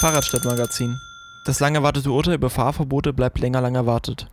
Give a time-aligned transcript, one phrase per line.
[0.00, 0.98] Fahrradstadtmagazin.
[1.44, 4.28] Das lang erwartete Urteil über Fahrverbote bleibt länger lang erwartet.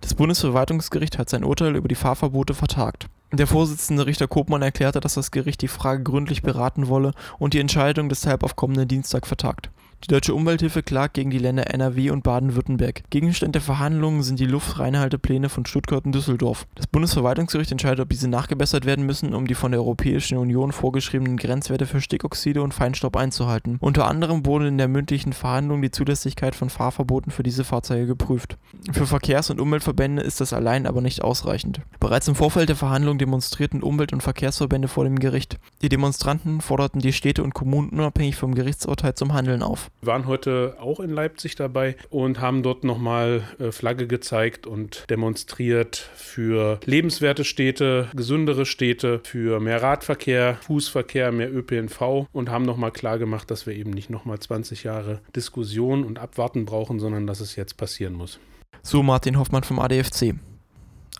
[0.00, 3.06] Das Bundesverwaltungsgericht hat sein Urteil über die Fahrverbote vertagt.
[3.30, 7.60] Der Vorsitzende Richter Kopmann erklärte, dass das Gericht die Frage gründlich beraten wolle und die
[7.60, 9.70] Entscheidung deshalb auf kommenden Dienstag vertagt.
[10.02, 13.04] Die Deutsche Umwelthilfe klagt gegen die Länder NRW und Baden-Württemberg.
[13.10, 16.66] Gegenstand der Verhandlungen sind die Luftreinhaltepläne von Stuttgart und Düsseldorf.
[16.74, 21.36] Das Bundesverwaltungsgericht entscheidet, ob diese nachgebessert werden müssen, um die von der Europäischen Union vorgeschriebenen
[21.36, 23.76] Grenzwerte für Stickoxide und Feinstaub einzuhalten.
[23.80, 28.58] Unter anderem wurde in der mündlichen Verhandlung die Zulässigkeit von Fahrverboten für diese Fahrzeuge geprüft.
[28.90, 31.80] Für Verkehrs- und Umweltverbände ist das allein aber nicht ausreichend.
[32.00, 35.60] Bereits im Vorfeld der Verhandlungen demonstrierten Umwelt- und Verkehrsverbände vor dem Gericht.
[35.80, 39.91] Die Demonstranten forderten die Städte und Kommunen unabhängig vom Gerichtsurteil zum Handeln auf.
[40.00, 45.04] Wir waren heute auch in Leipzig dabei und haben dort nochmal äh, Flagge gezeigt und
[45.08, 52.90] demonstriert für lebenswerte Städte, gesündere Städte, für mehr Radverkehr, Fußverkehr, mehr ÖPNV und haben nochmal
[52.90, 57.40] klar gemacht, dass wir eben nicht nochmal 20 Jahre Diskussion und Abwarten brauchen, sondern dass
[57.40, 58.40] es jetzt passieren muss.
[58.82, 60.34] So Martin Hoffmann vom ADFC.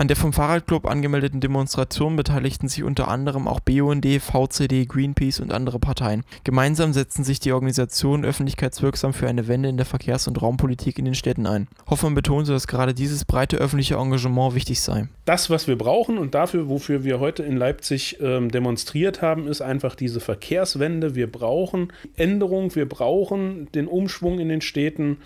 [0.00, 5.52] An der vom Fahrradclub angemeldeten Demonstration beteiligten sich unter anderem auch BUND, VCD, Greenpeace und
[5.52, 6.24] andere Parteien.
[6.42, 11.04] Gemeinsam setzten sich die Organisationen öffentlichkeitswirksam für eine Wende in der Verkehrs- und Raumpolitik in
[11.04, 11.68] den Städten ein.
[11.86, 15.06] Hoffmann betonte, dass gerade dieses breite öffentliche Engagement wichtig sei.
[15.26, 19.60] Das, was wir brauchen und dafür, wofür wir heute in Leipzig ähm, demonstriert haben, ist
[19.60, 21.14] einfach diese Verkehrswende.
[21.14, 25.18] Wir brauchen Änderung, wir brauchen den Umschwung in den Städten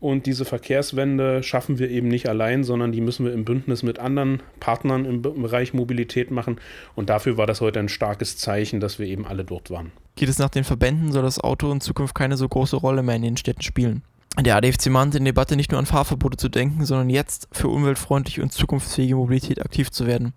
[0.00, 3.98] und diese Verkehrswende schaffen wir eben nicht allein, sondern die müssen wir im Bündnis mit
[3.98, 6.56] anderen anderen Partnern im Bereich Mobilität machen.
[6.94, 9.92] Und dafür war das heute ein starkes Zeichen, dass wir eben alle dort waren.
[10.16, 13.16] Geht es nach den Verbänden, soll das Auto in Zukunft keine so große Rolle mehr
[13.16, 14.02] in den Städten spielen.
[14.40, 17.68] Der ADFC mahnt in der Debatte nicht nur an Fahrverbote zu denken, sondern jetzt für
[17.68, 20.32] umweltfreundliche und zukunftsfähige Mobilität aktiv zu werden.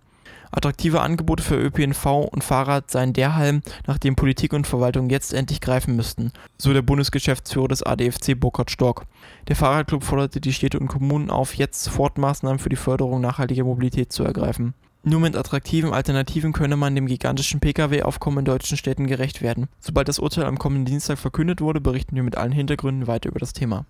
[0.52, 5.34] Attraktive Angebote für ÖPNV und Fahrrad seien der Halm, nach dem Politik und Verwaltung jetzt
[5.34, 9.06] endlich greifen müssten, so der Bundesgeschäftsführer des ADFC Burkhard Stork.
[9.48, 13.64] Der Fahrradclub forderte die Städte und Kommunen auf, jetzt sofort Maßnahmen für die Förderung nachhaltiger
[13.64, 14.74] Mobilität zu ergreifen.
[15.04, 19.68] Nur mit attraktiven Alternativen könne man dem gigantischen Pkw-Aufkommen in deutschen Städten gerecht werden.
[19.80, 23.40] Sobald das Urteil am kommenden Dienstag verkündet wurde, berichten wir mit allen Hintergründen weiter über
[23.40, 23.86] das Thema.